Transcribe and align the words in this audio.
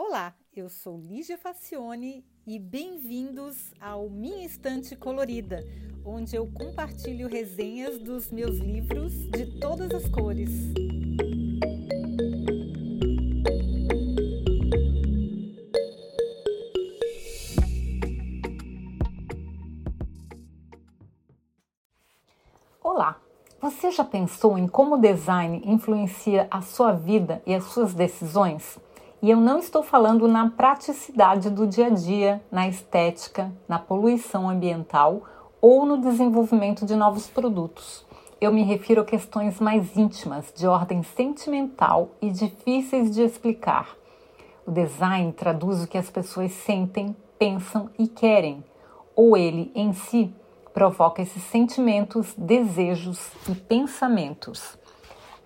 Olá, 0.00 0.32
eu 0.54 0.68
sou 0.68 0.96
Lígia 0.96 1.36
Facione 1.36 2.24
e 2.46 2.56
bem-vindos 2.56 3.74
ao 3.80 4.08
Minha 4.08 4.46
Estante 4.46 4.94
Colorida, 4.94 5.58
onde 6.04 6.36
eu 6.36 6.46
compartilho 6.52 7.26
resenhas 7.26 7.98
dos 7.98 8.30
meus 8.30 8.58
livros 8.58 9.12
de 9.30 9.58
todas 9.58 9.90
as 9.90 10.08
cores. 10.08 10.50
Olá! 22.80 23.20
Você 23.60 23.90
já 23.90 24.04
pensou 24.04 24.56
em 24.56 24.68
como 24.68 24.94
o 24.94 25.00
design 25.00 25.60
influencia 25.64 26.46
a 26.52 26.62
sua 26.62 26.92
vida 26.92 27.42
e 27.44 27.52
as 27.52 27.64
suas 27.64 27.92
decisões? 27.92 28.78
E 29.20 29.30
eu 29.30 29.40
não 29.40 29.58
estou 29.58 29.82
falando 29.82 30.28
na 30.28 30.48
praticidade 30.48 31.50
do 31.50 31.66
dia 31.66 31.86
a 31.86 31.90
dia, 31.90 32.40
na 32.52 32.68
estética, 32.68 33.50
na 33.66 33.76
poluição 33.76 34.48
ambiental 34.48 35.24
ou 35.60 35.84
no 35.84 36.00
desenvolvimento 36.00 36.86
de 36.86 36.94
novos 36.94 37.26
produtos. 37.26 38.06
Eu 38.40 38.52
me 38.52 38.62
refiro 38.62 39.00
a 39.00 39.04
questões 39.04 39.58
mais 39.58 39.96
íntimas, 39.96 40.52
de 40.54 40.68
ordem 40.68 41.02
sentimental 41.02 42.10
e 42.22 42.30
difíceis 42.30 43.12
de 43.12 43.22
explicar. 43.22 43.96
O 44.64 44.70
design 44.70 45.32
traduz 45.32 45.82
o 45.82 45.88
que 45.88 45.98
as 45.98 46.08
pessoas 46.08 46.52
sentem, 46.52 47.16
pensam 47.36 47.90
e 47.98 48.06
querem, 48.06 48.62
ou 49.16 49.36
ele 49.36 49.72
em 49.74 49.92
si 49.92 50.32
provoca 50.72 51.20
esses 51.20 51.42
sentimentos, 51.42 52.32
desejos 52.38 53.32
e 53.48 53.54
pensamentos. 53.56 54.78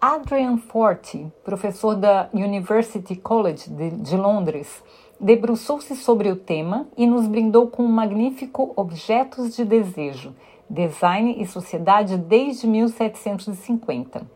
Adrian 0.05 0.57
Forte, 0.57 1.33
professor 1.45 1.95
da 1.95 2.29
University 2.35 3.15
College 3.15 3.71
de, 3.71 3.91
de 3.91 4.17
Londres, 4.17 4.83
debruçou-se 5.21 5.95
sobre 5.95 6.29
o 6.29 6.35
tema 6.35 6.89
e 6.97 7.07
nos 7.07 7.29
brindou 7.29 7.69
com 7.69 7.85
um 7.85 7.89
magnífico 7.89 8.73
Objetos 8.75 9.55
de 9.55 9.65
Desejo, 9.65 10.35
Design 10.69 11.41
e 11.41 11.47
Sociedade 11.47 12.17
desde 12.17 12.67
1750. 12.67 14.27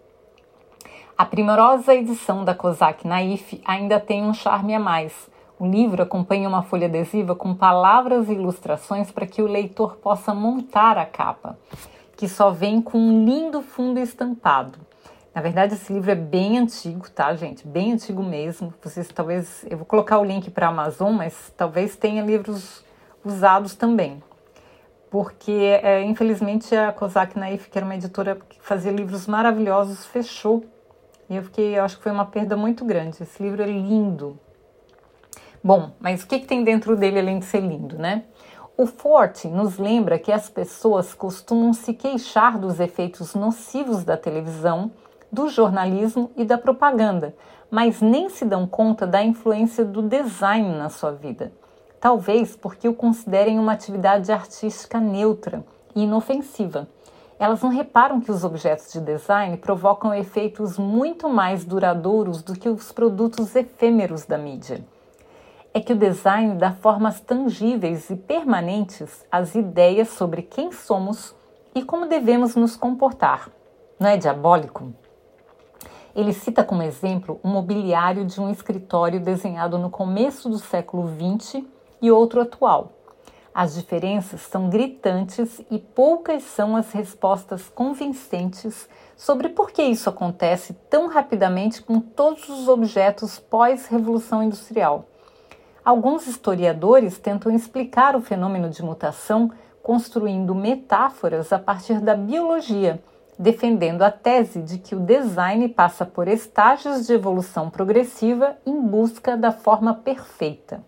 A 1.19 1.25
primorosa 1.25 1.97
edição 1.97 2.45
da 2.45 2.55
Kozak 2.55 3.05
Naif 3.05 3.61
ainda 3.65 3.99
tem 3.99 4.23
um 4.23 4.33
charme 4.33 4.73
a 4.73 4.79
mais. 4.79 5.29
O 5.59 5.67
livro 5.67 6.01
acompanha 6.01 6.49
uma 6.49 6.63
folha 6.63 6.87
adesiva 6.87 7.35
com 7.35 7.53
palavras 7.53 8.29
e 8.29 8.35
ilustrações 8.35 9.11
para 9.11 9.27
que 9.27 9.43
o 9.43 9.49
leitor 9.49 9.97
possa 9.97 10.33
montar 10.33 10.97
a 10.97 11.05
capa, 11.05 11.59
que 12.17 12.29
só 12.29 12.53
vem 12.53 12.81
com 12.81 12.99
um 12.99 13.25
lindo 13.25 13.63
fundo 13.63 13.99
estampado. 13.99 14.79
Na 15.37 15.43
verdade, 15.43 15.75
esse 15.75 15.93
livro 15.93 16.11
é 16.11 16.15
bem 16.15 16.57
antigo, 16.57 17.11
tá, 17.11 17.35
gente? 17.35 17.69
Bem 17.69 17.93
antigo 17.93 18.23
mesmo. 18.23 18.73
Vocês 18.83 19.07
talvez. 19.09 19.67
Eu 19.69 19.77
vou 19.77 19.85
colocar 19.85 20.19
o 20.19 20.25
link 20.25 20.51
para 20.51 20.65
a 20.65 20.71
Amazon, 20.71 21.13
mas 21.13 21.53
talvez 21.55 21.95
tenha 21.95 22.25
livros 22.25 22.83
usados 23.23 23.75
também. 23.75 24.23
Porque, 25.11 25.53
é, 25.53 26.03
infelizmente, 26.03 26.75
a 26.75 26.91
Kozak 26.91 27.39
Naif, 27.39 27.69
que 27.69 27.77
era 27.77 27.85
uma 27.85 27.95
editora 27.95 28.39
que 28.49 28.59
fazia 28.63 28.91
livros 28.91 29.27
maravilhosos, 29.27 30.07
fechou. 30.07 30.65
E 31.29 31.37
eu 31.37 31.43
fiquei, 31.43 31.79
eu 31.79 31.85
acho 31.85 31.99
que 31.99 32.03
foi 32.05 32.13
uma 32.13 32.25
perda 32.25 32.57
muito 32.57 32.83
grande. 32.83 33.23
Esse 33.23 33.43
livro 33.43 33.63
é 33.63 33.67
lindo. 33.67 34.41
Bom, 35.63 35.91
mas 36.01 36.23
o 36.23 36.27
que, 36.27 36.39
que 36.39 36.47
tem 36.47 36.65
dentro 36.65 36.97
dele 36.97 37.19
além 37.19 37.41
de 37.41 37.45
ser 37.45 37.61
lindo, 37.61 37.99
né? 37.99 38.25
O 38.75 38.87
Forte 38.87 39.49
nos 39.49 39.77
lembra 39.77 40.19
que 40.19 40.33
as 40.33 40.49
pessoas 40.49 41.13
costumam 41.13 41.75
se 41.75 41.93
queixar 41.93 42.57
dos 42.57 42.81
efeitos 42.81 43.35
nocivos 43.35 44.03
da 44.03 44.17
televisão 44.17 44.91
do 45.37 45.51
jornalismo 45.51 46.31
e 46.35 46.47
da 46.47 46.57
propaganda, 46.57 47.37
mas 47.71 48.01
nem 48.01 48.31
se 48.31 48.43
dão 48.43 48.67
conta 48.67 49.07
da 49.07 49.23
influência 49.23 49.85
do 49.85 50.01
design 50.01 50.79
na 50.79 50.89
sua 50.89 51.13
vida. 51.13 51.53
Talvez 52.01 52.57
porque 52.57 52.89
o 52.89 52.95
considerem 52.95 53.59
uma 53.59 53.73
atividade 53.73 54.33
artística 54.33 54.99
neutra 54.99 55.63
e 55.95 56.05
inofensiva. 56.05 56.89
Elas 57.39 57.61
não 57.61 57.69
reparam 57.69 58.19
que 58.19 58.31
os 58.31 58.45
objetos 58.45 58.91
de 58.91 59.01
design 59.01 59.59
provocam 59.59 60.15
efeitos 60.15 60.79
muito 60.79 61.29
mais 61.29 61.67
duradouros 61.67 62.43
do 62.43 62.55
que 62.55 62.71
os 62.71 62.91
produtos 62.91 63.55
efêmeros 63.55 64.25
da 64.25 64.39
mídia. 64.39 64.83
É 65.75 65.81
que 65.81 65.93
o 65.93 65.99
design 65.99 66.55
dá 66.55 66.73
formas 66.73 67.21
tangíveis 67.21 68.09
e 68.09 68.17
permanentes 68.17 69.27
às 69.31 69.55
ideias 69.55 70.09
sobre 70.09 70.41
quem 70.41 70.73
somos 70.73 71.35
e 71.75 71.83
como 71.83 72.07
devemos 72.07 72.57
nos 72.57 72.75
comportar. 72.75 73.51
Não 74.01 74.09
é 74.09 74.17
diabólico? 74.17 74.95
Ele 76.17 76.33
cita 76.33 76.65
como 76.65 76.83
exemplo 76.83 77.39
o 77.43 77.49
mobiliário 77.49 78.25
de 78.25 78.41
um 78.41 78.51
escritório 78.51 79.21
desenhado 79.21 79.77
no 79.77 79.91
começo 79.91 80.49
do 80.49 80.59
século 80.59 81.07
XX 81.07 81.63
e 82.01 82.11
outro 82.11 82.41
atual. 82.41 82.93
As 83.55 83.75
diferenças 83.75 84.41
são 84.41 84.71
gritantes 84.71 85.61
e 85.71 85.79
poucas 85.79 86.43
são 86.43 86.75
as 86.75 86.91
respostas 86.91 87.69
convincentes 87.69 88.89
sobre 89.15 89.51
por 89.51 89.71
que 89.71 89.83
isso 89.83 90.09
acontece 90.09 90.73
tão 90.89 91.07
rapidamente 91.07 91.83
com 91.83 92.01
todos 92.01 92.49
os 92.49 92.67
objetos 92.67 93.39
pós-revolução 93.39 94.43
industrial. 94.43 95.05
Alguns 95.85 96.27
historiadores 96.27 97.19
tentam 97.19 97.53
explicar 97.55 98.17
o 98.17 98.23
fenômeno 98.23 98.71
de 98.71 98.83
mutação 98.83 99.51
construindo 99.83 100.55
metáforas 100.55 101.53
a 101.53 101.59
partir 101.59 102.01
da 102.01 102.15
biologia 102.15 103.03
defendendo 103.39 104.03
a 104.03 104.11
tese 104.11 104.63
de 104.63 104.79
que 104.79 104.95
o 104.95 105.01
design 105.01 105.69
passa 105.69 106.05
por 106.05 106.27
estágios 106.29 107.07
de 107.07 107.13
evolução 107.13 107.69
progressiva 107.69 108.57
em 108.65 108.81
busca 108.81 109.37
da 109.37 109.53
forma 109.53 109.95
perfeita. 109.95 110.83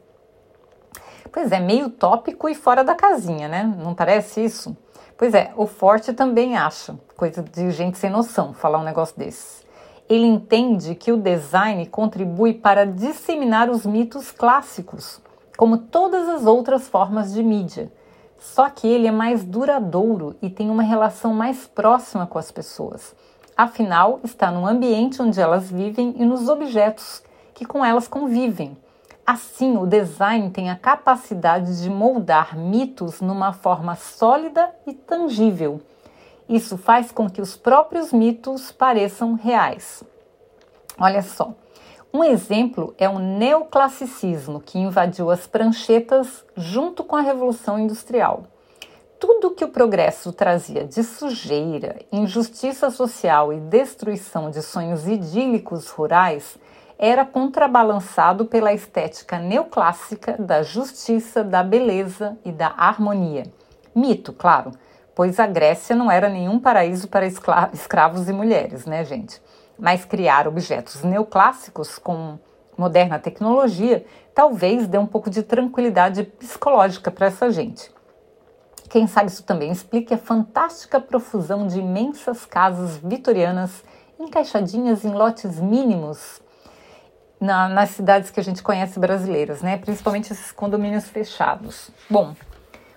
Pois 1.31 1.53
é, 1.53 1.61
meio 1.61 1.91
tópico 1.91 2.49
e 2.49 2.55
fora 2.55 2.83
da 2.83 2.95
casinha, 2.95 3.49
né? 3.49 3.63
Não 3.63 3.95
parece 3.95 4.43
isso? 4.43 4.77
Pois 5.17 5.35
é, 5.35 5.53
o 5.57 5.67
Forte 5.67 6.13
também 6.13 6.57
acha, 6.57 6.99
coisa 7.17 7.43
de 7.43 7.71
gente 7.71 7.99
sem 7.99 8.09
noção, 8.09 8.55
falar 8.55 8.79
um 8.79 8.85
negócio 8.85 9.19
desse. 9.19 9.67
Ele 10.09 10.27
entende 10.27 10.95
que 10.95 11.13
o 11.13 11.19
design 11.19 11.85
contribui 11.87 12.55
para 12.55 12.87
disseminar 12.87 13.69
os 13.69 13.85
mitos 13.85 14.31
clássicos, 14.31 15.21
como 15.57 15.77
todas 15.77 16.29
as 16.29 16.47
outras 16.47 16.89
formas 16.89 17.35
de 17.35 17.43
mídia, 17.43 17.93
só 18.39 18.71
que 18.71 18.87
ele 18.87 19.07
é 19.07 19.13
mais 19.13 19.45
duradouro 19.45 20.37
e 20.41 20.49
tem 20.49 20.71
uma 20.71 20.83
relação 20.83 21.35
mais 21.35 21.67
próxima 21.67 22.27
com 22.27 22.39
as 22.39 22.51
pessoas. 22.51 23.15
Afinal, 23.57 24.21
está 24.23 24.51
no 24.51 24.67
ambiente 24.67 25.21
onde 25.21 25.41
elas 25.41 25.71
vivem 25.71 26.15
e 26.17 26.25
nos 26.25 26.49
objetos 26.49 27.23
que 27.53 27.65
com 27.65 27.85
elas 27.85 28.07
convivem. 28.07 28.77
Assim, 29.27 29.77
o 29.77 29.85
design 29.85 30.49
tem 30.51 30.71
a 30.71 30.77
capacidade 30.77 31.83
de 31.83 31.91
moldar 31.91 32.57
mitos 32.57 33.21
numa 33.21 33.53
forma 33.53 33.95
sólida 33.97 34.71
e 34.87 34.95
tangível. 34.95 35.81
Isso 36.49 36.79
faz 36.79 37.13
com 37.13 37.29
que 37.29 37.43
os 37.43 37.57
próprios 37.57 38.13
mitos 38.13 38.73
pareçam 38.73 39.35
reais. 39.35 40.03
Olha 40.99 41.23
só. 41.23 41.53
Um 42.13 42.25
exemplo 42.25 42.95
é 42.97 43.07
o 43.07 43.19
neoclassicismo, 43.19 44.61
que 44.61 44.79
invadiu 44.79 45.31
as 45.31 45.47
pranchetas 45.47 46.43
junto 46.57 47.05
com 47.05 47.15
a 47.15 47.21
Revolução 47.21 47.79
Industrial. 47.79 48.45
Tudo 49.21 49.51
que 49.51 49.65
o 49.65 49.69
progresso 49.69 50.33
trazia 50.33 50.85
de 50.85 51.03
sujeira, 51.03 51.97
injustiça 52.11 52.89
social 52.89 53.53
e 53.53 53.61
destruição 53.61 54.51
de 54.51 54.63
sonhos 54.63 55.07
idílicos 55.07 55.91
rurais 55.91 56.57
era 56.99 57.27
contrabalançado 57.27 58.47
pela 58.47 58.73
estética 58.73 59.39
neoclássica 59.39 60.33
da 60.39 60.63
justiça, 60.63 61.45
da 61.45 61.63
beleza 61.63 62.39
e 62.43 62.51
da 62.51 62.73
harmonia. 62.75 63.43
Mito, 63.95 64.33
claro, 64.33 64.71
pois 65.15 65.39
a 65.39 65.47
Grécia 65.47 65.95
não 65.95 66.11
era 66.11 66.31
nenhum 66.31 66.59
paraíso 66.59 67.07
para 67.07 67.27
escravos 67.27 68.31
e 68.31 68.33
mulheres, 68.33 68.87
né, 68.87 69.05
gente? 69.05 69.43
Mas 69.79 70.05
criar 70.05 70.49
objetos 70.49 71.03
neoclássicos 71.03 71.99
com 71.99 72.39
moderna 72.77 73.19
tecnologia 73.19 74.05
talvez 74.35 74.87
dê 74.87 74.99
um 74.99 75.07
pouco 75.07 75.29
de 75.29 75.43
tranquilidade 75.43 76.23
psicológica 76.25 77.11
para 77.11 77.27
essa 77.27 77.51
gente. 77.51 77.91
Quem 78.89 79.07
sabe 79.07 79.29
isso 79.29 79.43
também 79.43 79.71
explique 79.71 80.15
a 80.15 80.19
fantástica 80.19 81.01
profusão 81.01 81.67
de 81.67 81.79
imensas 81.79 82.47
casas 82.47 82.97
vitorianas 82.97 83.85
encaixadinhas 84.19 85.05
em 85.05 85.13
lotes 85.13 85.61
mínimos 85.61 86.41
na, 87.41 87.69
nas 87.69 87.91
cidades 87.91 88.31
que 88.31 88.41
a 88.41 88.43
gente 88.43 88.63
conhece 88.63 88.99
brasileiras, 88.99 89.63
né? 89.63 89.77
principalmente 89.77 90.33
esses 90.33 90.51
condomínios 90.51 91.09
fechados. 91.09 91.91
Bom, 92.09 92.35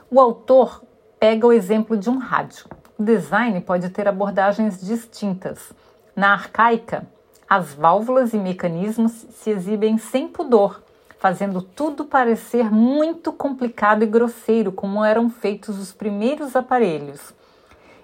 o 0.10 0.20
autor 0.20 0.84
pega 1.20 1.46
o 1.46 1.54
exemplo 1.54 1.98
de 1.98 2.10
um 2.10 2.18
rádio. 2.18 2.66
O 2.98 3.04
design 3.04 3.60
pode 3.62 3.90
ter 3.90 4.08
abordagens 4.08 4.82
distintas 4.82 5.74
na 6.22 6.34
arcaica, 6.34 7.08
as 7.50 7.74
válvulas 7.74 8.32
e 8.32 8.38
mecanismos 8.38 9.26
se 9.32 9.50
exibem 9.50 9.98
sem 9.98 10.28
pudor, 10.28 10.84
fazendo 11.18 11.64
tudo 11.64 12.06
parecer 12.06 12.72
muito 12.72 13.34
complicado 13.34 14.04
e 14.04 14.06
grosseiro, 14.06 14.72
como 14.72 15.04
eram 15.04 15.32
feitos 15.32 15.80
os 15.80 15.92
primeiros 15.92 16.56
aparelhos. 16.56 17.34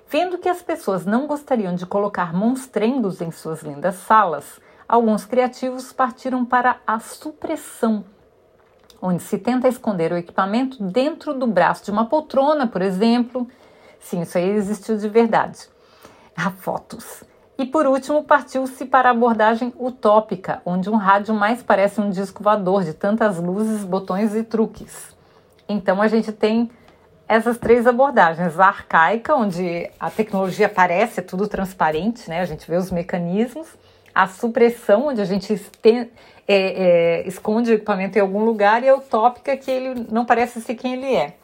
Vendo 0.10 0.40
que 0.40 0.50
as 0.50 0.64
pessoas 0.64 1.06
não 1.06 1.28
gostariam 1.28 1.76
de 1.76 1.86
colocar 1.86 2.34
monstrendos 2.34 3.22
em 3.22 3.30
suas 3.30 3.62
lindas 3.62 3.94
salas, 3.98 4.60
alguns 4.90 5.24
criativos 5.24 5.94
partiram 5.94 6.44
para 6.44 6.78
a 6.88 7.00
supressão, 7.00 8.04
onde 9.00 9.22
se 9.22 9.38
tenta 9.38 9.68
esconder 9.68 10.12
o 10.12 10.18
equipamento 10.18 10.82
dentro 10.82 11.36
do 11.36 11.46
braço 11.46 11.86
de 11.86 11.92
uma 11.92 12.08
poltrona, 12.08 12.66
por 12.66 12.82
exemplo. 12.82 13.48
Sim, 14.00 14.22
isso 14.22 14.40
aí 14.40 14.50
existiu 14.50 14.98
de 14.98 15.08
verdade. 15.08 15.70
Há 16.36 16.50
fotos. 16.50 17.24
E 17.58 17.66
por 17.66 17.88
último, 17.88 18.24
partiu-se 18.24 18.86
para 18.86 19.10
a 19.10 19.12
abordagem 19.12 19.74
utópica, 19.80 20.62
onde 20.64 20.92
um 20.92 20.96
rádio 20.96 21.34
mais 21.34 21.64
parece 21.64 22.00
um 22.00 22.12
disco 22.12 22.44
voador 22.44 22.84
de 22.84 22.94
tantas 22.94 23.40
luzes, 23.40 23.84
botões 23.84 24.36
e 24.36 24.44
truques. 24.44 25.16
Então 25.68 26.00
a 26.00 26.08
gente 26.08 26.32
tem 26.32 26.70
essas 27.28 27.58
três 27.58 27.88
abordagens: 27.88 28.60
a 28.60 28.68
arcaica, 28.68 29.36
onde 29.36 29.90
a 30.00 30.12
tecnologia 30.12 30.70
parece 30.70 31.20
é 31.20 31.24
tudo 31.24 31.48
transparente, 31.48 32.30
né? 32.30 32.42
A 32.42 32.46
gente 32.46 32.70
vê 32.70 32.78
os 32.78 32.92
mecanismos, 32.92 33.68
a 34.14 34.28
supressão, 34.28 35.08
onde 35.08 35.20
a 35.20 35.26
gente 35.26 35.60
é, 35.84 36.08
é, 36.48 37.28
esconde 37.28 37.72
o 37.72 37.74
equipamento 37.74 38.20
em 38.20 38.22
algum 38.22 38.46
lugar, 38.46 38.84
e 38.84 38.90
a 38.90 38.96
utópica, 38.96 39.58
que 39.58 39.72
ele 39.72 40.06
não 40.12 40.26
parece 40.26 40.62
ser 40.62 40.76
quem 40.76 40.94
ele 40.94 41.12
é. 41.12 41.36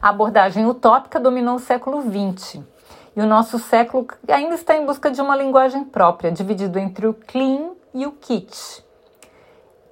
A 0.00 0.10
abordagem 0.10 0.64
utópica 0.64 1.18
dominou 1.18 1.56
o 1.56 1.58
século 1.58 2.00
XX 2.00 2.75
e 3.16 3.20
o 3.20 3.26
nosso 3.26 3.58
século 3.58 4.06
ainda 4.28 4.54
está 4.54 4.76
em 4.76 4.84
busca 4.84 5.10
de 5.10 5.22
uma 5.22 5.34
linguagem 5.34 5.84
própria, 5.84 6.30
dividido 6.30 6.78
entre 6.78 7.06
o 7.06 7.14
clean 7.14 7.70
e 7.94 8.06
o 8.06 8.12
kit. 8.12 8.84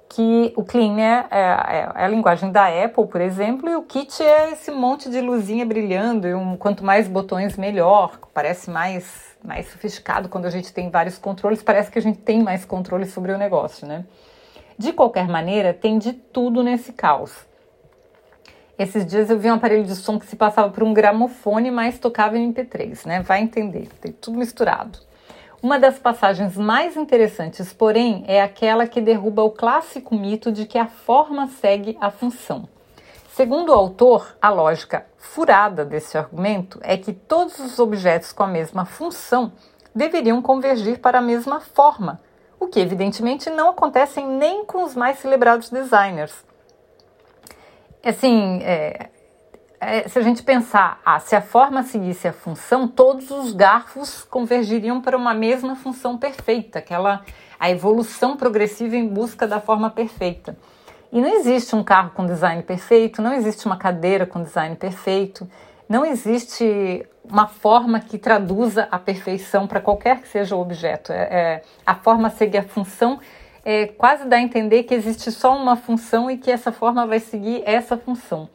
Que 0.07 0.53
o 0.55 0.63
clean 0.63 0.99
é, 0.99 1.25
é, 1.31 1.39
é, 1.39 1.91
é 1.95 2.05
a 2.05 2.07
linguagem 2.07 2.51
da 2.51 2.67
Apple, 2.67 3.07
por 3.07 3.19
exemplo, 3.19 3.67
e 3.67 3.75
o 3.75 3.81
kit 3.81 4.21
é 4.21 4.51
esse 4.51 4.69
monte 4.69 5.09
de 5.09 5.19
luzinha 5.19 5.65
brilhando, 5.65 6.27
e 6.27 6.35
um, 6.35 6.55
quanto 6.55 6.85
mais 6.85 7.07
botões, 7.07 7.57
melhor. 7.57 8.19
Parece 8.31 8.69
mais, 8.69 9.35
mais 9.43 9.71
sofisticado 9.71 10.29
quando 10.29 10.45
a 10.45 10.51
gente 10.51 10.71
tem 10.71 10.91
vários 10.91 11.17
controles, 11.17 11.63
parece 11.63 11.89
que 11.89 11.97
a 11.97 12.01
gente 12.01 12.19
tem 12.19 12.43
mais 12.43 12.63
controle 12.63 13.07
sobre 13.07 13.31
o 13.31 13.37
negócio, 13.39 13.87
né? 13.87 14.05
De 14.77 14.93
qualquer 14.93 15.27
maneira, 15.27 15.73
tem 15.73 15.97
de 15.97 16.13
tudo 16.13 16.61
nesse 16.61 16.93
caos. 16.93 17.33
Esses 18.77 19.05
dias 19.05 19.29
eu 19.29 19.39
vi 19.39 19.49
um 19.49 19.53
aparelho 19.53 19.85
de 19.85 19.95
som 19.95 20.19
que 20.19 20.25
se 20.25 20.35
passava 20.35 20.69
por 20.69 20.83
um 20.83 20.93
gramofone, 20.93 21.71
mas 21.71 21.97
tocava 21.97 22.37
em 22.37 22.51
MP3, 22.51 23.05
né? 23.05 23.21
Vai 23.21 23.41
entender, 23.41 23.87
tem 24.01 24.11
tudo 24.11 24.37
misturado. 24.37 24.99
Uma 25.63 25.79
das 25.79 25.97
passagens 25.97 26.57
mais 26.57 26.97
interessantes, 26.97 27.71
porém, 27.71 28.25
é 28.27 28.41
aquela 28.41 28.85
que 28.85 28.99
derruba 28.99 29.43
o 29.43 29.49
clássico 29.49 30.13
mito 30.13 30.51
de 30.51 30.65
que 30.65 30.77
a 30.77 30.87
forma 30.87 31.47
segue 31.47 31.97
a 32.01 32.11
função. 32.11 32.67
Segundo 33.29 33.69
o 33.69 33.73
autor, 33.73 34.35
a 34.41 34.49
lógica 34.49 35.05
furada 35.17 35.85
desse 35.85 36.17
argumento 36.17 36.77
é 36.83 36.97
que 36.97 37.13
todos 37.13 37.57
os 37.59 37.79
objetos 37.79 38.33
com 38.33 38.43
a 38.43 38.47
mesma 38.47 38.83
função 38.83 39.53
deveriam 39.95 40.41
convergir 40.41 40.99
para 40.99 41.19
a 41.19 41.21
mesma 41.21 41.61
forma, 41.61 42.19
o 42.59 42.67
que 42.67 42.81
evidentemente 42.81 43.49
não 43.49 43.69
acontece 43.69 44.21
nem 44.21 44.65
com 44.65 44.83
os 44.83 44.93
mais 44.93 45.19
celebrados 45.19 45.69
designers 45.69 46.43
assim, 48.09 48.59
é, 48.63 49.09
é, 49.79 50.07
se 50.07 50.17
a 50.17 50.21
gente 50.21 50.43
pensar, 50.43 50.99
ah, 51.05 51.19
se 51.19 51.35
a 51.35 51.41
forma 51.41 51.83
seguisse 51.83 52.27
a 52.27 52.33
função, 52.33 52.87
todos 52.87 53.29
os 53.31 53.51
garfos 53.51 54.23
convergiriam 54.23 55.01
para 55.01 55.17
uma 55.17 55.33
mesma 55.33 55.75
função 55.75 56.17
perfeita, 56.17 56.79
aquela 56.79 57.23
a 57.59 57.69
evolução 57.69 58.35
progressiva 58.35 58.95
em 58.95 59.07
busca 59.07 59.47
da 59.47 59.59
forma 59.59 59.89
perfeita. 59.89 60.57
E 61.11 61.21
não 61.21 61.29
existe 61.29 61.75
um 61.75 61.83
carro 61.83 62.11
com 62.13 62.25
design 62.25 62.61
perfeito, 62.63 63.21
não 63.21 63.33
existe 63.33 63.65
uma 63.65 63.77
cadeira 63.77 64.25
com 64.25 64.41
design 64.43 64.75
perfeito, 64.75 65.47
não 65.87 66.05
existe 66.05 67.05
uma 67.23 67.47
forma 67.47 67.99
que 67.99 68.17
traduza 68.17 68.87
a 68.91 68.99
perfeição 68.99 69.67
para 69.67 69.79
qualquer 69.79 70.21
que 70.21 70.27
seja 70.27 70.55
o 70.55 70.59
objeto. 70.59 71.11
É, 71.11 71.21
é, 71.21 71.61
a 71.85 71.95
forma 71.95 72.29
segue 72.29 72.57
a 72.57 72.63
função 72.63 73.19
é, 73.65 73.87
quase 73.87 74.25
dá 74.25 74.35
a 74.35 74.41
entender 74.41 74.83
que 74.83 74.93
existe 74.93 75.31
só 75.31 75.57
uma 75.57 75.75
função 75.75 76.29
e 76.29 76.37
que 76.37 76.51
essa 76.51 76.71
forma 76.71 77.07
vai 77.07 77.19
seguir 77.19 77.63
essa 77.65 77.97
função. 77.97 78.47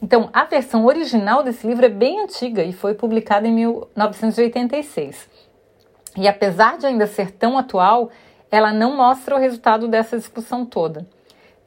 Então, 0.00 0.30
a 0.32 0.44
versão 0.44 0.86
original 0.86 1.42
desse 1.42 1.66
livro 1.66 1.84
é 1.84 1.90
bem 1.90 2.22
antiga 2.22 2.64
e 2.64 2.72
foi 2.72 2.94
publicada 2.94 3.46
em 3.46 3.52
1986. 3.52 5.28
E 6.16 6.26
apesar 6.26 6.78
de 6.78 6.86
ainda 6.86 7.06
ser 7.06 7.30
tão 7.30 7.58
atual, 7.58 8.10
ela 8.50 8.72
não 8.72 8.96
mostra 8.96 9.36
o 9.36 9.38
resultado 9.38 9.86
dessa 9.86 10.16
discussão 10.16 10.64
toda. 10.64 11.06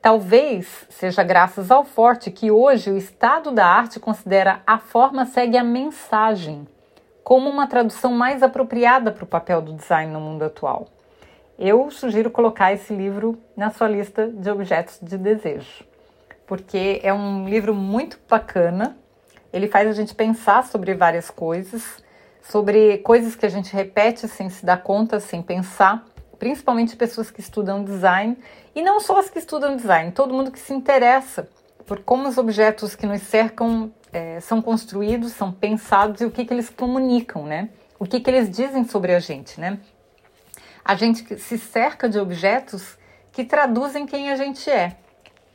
Talvez 0.02 0.86
seja 0.90 1.22
graças 1.22 1.70
ao 1.70 1.84
forte 1.84 2.32
que 2.32 2.50
hoje 2.50 2.90
o 2.90 2.98
estado 2.98 3.52
da 3.52 3.66
arte 3.66 4.00
considera 4.00 4.62
a 4.66 4.80
forma 4.80 5.26
segue 5.26 5.58
a 5.58 5.64
mensagem 5.64 6.68
como 7.24 7.50
uma 7.50 7.68
tradução 7.68 8.14
mais 8.14 8.42
apropriada 8.42 9.12
para 9.12 9.24
o 9.24 9.28
papel 9.28 9.62
do 9.62 9.74
design 9.74 10.12
no 10.12 10.22
mundo 10.22 10.44
atual 10.44 10.88
eu 11.58 11.90
sugiro 11.90 12.30
colocar 12.30 12.72
esse 12.74 12.94
livro 12.94 13.38
na 13.56 13.72
sua 13.72 13.88
lista 13.88 14.28
de 14.28 14.50
objetos 14.50 15.00
de 15.02 15.18
desejo, 15.18 15.84
porque 16.46 17.00
é 17.04 17.14
um 17.14 17.48
livro 17.50 17.74
muito 17.74 18.20
bacana. 18.30 18.98
Ele 19.52 19.68
faz 19.68 19.88
a 19.88 19.94
gente 19.94 20.14
pensar 20.14 20.64
sobre 20.66 20.94
várias 20.94 21.32
coisas, 21.32 22.04
sobre 22.42 23.00
coisas 23.00 23.36
que 23.36 23.46
a 23.46 23.50
gente 23.50 23.74
repete 23.74 24.28
sem 24.28 24.50
se 24.50 24.66
dar 24.66 24.84
conta, 24.84 25.20
sem 25.20 25.42
pensar, 25.42 26.06
principalmente 26.38 26.96
pessoas 26.96 27.32
que 27.32 27.40
estudam 27.40 27.84
design 27.84 28.38
e 28.76 28.82
não 28.82 29.00
só 29.00 29.20
as 29.20 29.30
que 29.30 29.40
estudam 29.40 29.76
design, 29.76 30.12
todo 30.12 30.34
mundo 30.34 30.52
que 30.52 30.60
se 30.60 30.74
interessa 30.74 31.50
por 31.88 32.00
como 32.04 32.28
os 32.28 32.38
objetos 32.38 32.96
que 32.96 33.08
nos 33.08 33.22
cercam 33.22 33.92
é, 34.14 34.40
são 34.40 34.62
construídos, 34.62 35.32
são 35.32 35.52
pensados 35.52 36.22
e 36.22 36.26
o 36.26 36.32
que, 36.32 36.46
que 36.46 36.54
eles 36.54 36.70
comunicam, 36.70 37.46
né? 37.46 37.70
O 37.98 38.06
que, 38.06 38.20
que 38.20 38.30
eles 38.30 38.50
dizem 38.50 38.84
sobre 38.84 39.16
a 39.16 39.20
gente, 39.20 39.60
né? 39.60 39.80
A 40.88 40.96
gente 40.96 41.38
se 41.38 41.58
cerca 41.58 42.08
de 42.08 42.18
objetos 42.18 42.98
que 43.34 43.44
traduzem 43.44 44.06
quem 44.06 44.32
a 44.32 44.38
gente 44.38 44.72
é, 44.72 44.96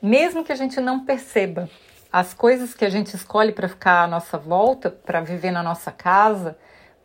mesmo 0.00 0.44
que 0.44 0.52
a 0.52 0.54
gente 0.54 0.78
não 0.78 1.06
perceba. 1.06 1.70
As 2.12 2.34
coisas 2.34 2.74
que 2.74 2.84
a 2.84 2.90
gente 2.90 3.16
escolhe 3.16 3.50
para 3.50 3.66
ficar 3.66 4.02
à 4.02 4.06
nossa 4.06 4.36
volta, 4.36 4.90
para 4.90 5.22
viver 5.22 5.50
na 5.50 5.62
nossa 5.62 5.90
casa, 5.90 6.54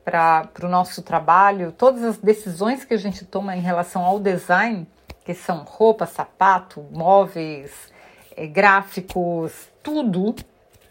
para 0.03 0.49
o 0.61 0.67
nosso 0.67 1.01
trabalho, 1.01 1.71
todas 1.71 2.03
as 2.03 2.17
decisões 2.17 2.83
que 2.83 2.93
a 2.93 2.97
gente 2.97 3.23
toma 3.23 3.55
em 3.55 3.61
relação 3.61 4.03
ao 4.03 4.19
design, 4.19 4.85
que 5.23 5.33
são 5.33 5.63
roupa, 5.63 6.05
sapato, 6.05 6.85
móveis, 6.91 7.71
é, 8.35 8.45
gráficos, 8.45 9.69
tudo, 9.81 10.35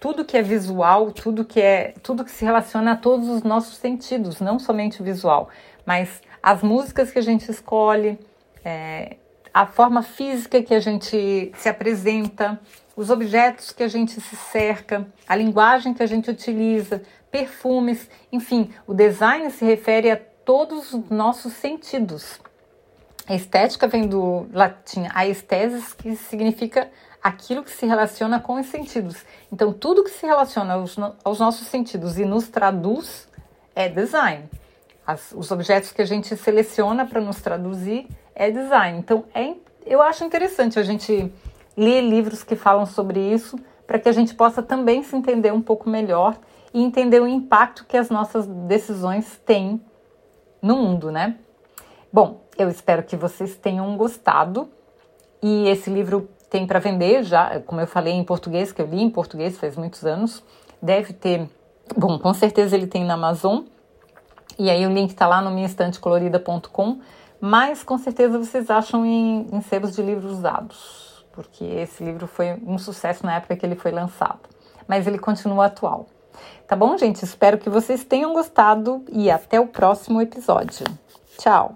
tudo 0.01 0.25
que 0.25 0.39
é 0.39 0.43
visual, 0.43 1.11
tudo 1.13 1.45
que 1.45 1.61
é, 1.61 1.93
tudo 2.03 2.25
que 2.25 2.31
se 2.31 2.47
relaciona 2.47 2.93
a 2.93 2.97
todos 2.97 3.29
os 3.29 3.43
nossos 3.43 3.77
sentidos, 3.77 4.41
não 4.41 4.59
somente 4.59 5.03
visual, 5.03 5.51
mas 5.85 6.23
as 6.43 6.63
músicas 6.63 7.11
que 7.11 7.19
a 7.19 7.23
gente 7.23 7.51
escolhe, 7.51 8.19
é, 8.65 9.17
a 9.57 9.67
forma 9.67 10.03
física 10.03 10.63
que 10.63 10.75
a 10.75 10.81
gente 10.81 11.51
se 11.57 11.69
apresenta, 11.69 12.61
os 12.95 13.09
objetos 13.09 13.73
que 13.73 13.83
a 13.83 13.89
gente 13.89 14.21
se 14.21 14.37
cerca, 14.37 15.07
a 15.27 15.35
linguagem 15.35 15.95
que 15.95 16.03
a 16.03 16.07
gente 16.07 16.31
utiliza, 16.31 17.03
perfumes, 17.31 18.09
enfim, 18.31 18.71
o 18.87 18.93
design 18.93 19.51
se 19.51 19.65
refere 19.65 20.11
a 20.11 20.17
todos 20.17 20.93
os 20.93 21.09
nossos 21.09 21.53
sentidos. 21.55 22.41
A 23.27 23.35
estética 23.35 23.89
vem 23.89 24.07
do 24.07 24.47
latim 24.53 25.07
aesthesis, 25.15 25.93
que 25.93 26.17
significa 26.17 26.91
aquilo 27.23 27.65
que 27.65 27.71
se 27.71 27.87
relaciona 27.87 28.39
com 28.39 28.61
os 28.61 28.67
sentidos. 28.67 29.25
Então, 29.53 29.73
tudo 29.73 30.05
que 30.05 30.11
se 30.11 30.27
relaciona 30.27 30.75
aos, 30.75 30.97
aos 31.25 31.41
nossos 31.41 31.67
sentidos 31.67 32.19
e 32.19 32.25
nos 32.25 32.49
traduz 32.49 33.27
é 33.75 33.89
design 33.89 34.49
as, 35.07 35.33
os 35.33 35.51
objetos 35.51 35.93
que 35.93 36.03
a 36.03 36.05
gente 36.05 36.37
seleciona 36.37 37.07
para 37.07 37.21
nos 37.21 37.41
traduzir 37.41 38.09
é 38.35 38.51
design. 38.51 38.99
Então, 38.99 39.25
é, 39.35 39.55
eu 39.87 40.03
acho 40.03 40.25
interessante 40.25 40.79
a 40.79 40.83
gente 40.83 41.33
ler 41.77 42.01
livros 42.01 42.43
que 42.43 42.57
falam 42.57 42.85
sobre 42.85 43.21
isso 43.21 43.59
para 43.87 43.99
que 43.99 44.09
a 44.09 44.13
gente 44.13 44.35
possa 44.35 44.63
também 44.63 45.03
se 45.03 45.15
entender 45.15 45.53
um 45.53 45.63
pouco 45.63 45.89
melhor 45.89 46.37
e 46.75 46.83
entender 46.83 47.21
o 47.21 47.29
impacto 47.29 47.85
que 47.85 47.97
as 47.97 48.11
nossas 48.11 48.47
decisões 48.47 49.41
têm 49.47 49.81
no 50.61 50.77
mundo, 50.77 51.13
né? 51.13 51.37
Bom, 52.13 52.41
eu 52.59 52.69
espero 52.69 53.05
que 53.05 53.15
vocês 53.15 53.57
tenham 53.57 53.97
gostado 53.97 54.69
e 55.41 55.69
esse 55.69 55.89
livro 55.89 56.29
tem 56.51 56.67
para 56.67 56.79
vender 56.79 57.23
já, 57.23 57.61
como 57.61 57.81
eu 57.81 57.87
falei 57.87 58.15
em 58.15 58.25
português, 58.25 58.73
que 58.73 58.83
eu 58.83 58.87
li 58.87 59.01
em 59.03 59.11
português 59.11 59.59
faz 59.59 59.77
muitos 59.77 60.05
anos, 60.05 60.43
deve 60.83 61.13
ter, 61.13 61.49
bom, 61.97 62.19
com 62.19 62.35
certeza 62.35 62.75
ele 62.75 62.87
tem 62.87 63.05
na 63.05 63.15
Amazon 63.15 63.65
e 64.59 64.71
aí 64.71 64.87
o 64.87 64.93
link 64.93 65.11
está 65.11 65.27
lá 65.27 65.41
no 65.43 65.51
minhaestantecolorida.com, 65.51 67.01
mas 67.41 67.83
com 67.83 67.99
certeza 67.99 68.39
vocês 68.39 68.71
acham 68.71 69.05
em, 69.05 69.47
em 69.53 69.61
sebos 69.61 69.95
de 69.95 70.03
livros 70.03 70.33
usados, 70.33 71.25
porque 71.33 71.65
esse 71.65 72.03
livro 72.03 72.27
foi 72.27 72.55
um 72.67 72.79
sucesso 72.79 73.25
na 73.25 73.37
época 73.37 73.57
que 73.57 73.67
ele 73.67 73.77
foi 73.77 73.91
lançado. 73.91 74.41
Mas 74.89 75.07
ele 75.07 75.19
continua 75.19 75.67
atual. 75.67 76.07
Tá 76.67 76.77
bom, 76.77 76.97
gente? 76.97 77.23
Espero 77.23 77.59
que 77.59 77.69
vocês 77.69 78.05
tenham 78.05 78.33
gostado 78.33 79.05
e 79.11 79.31
até 79.31 79.61
o 79.61 79.67
próximo 79.67 80.21
episódio. 80.21 80.87
Tchau! 81.39 81.75